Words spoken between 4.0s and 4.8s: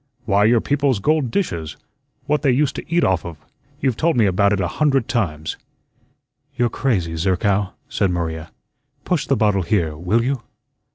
me about it a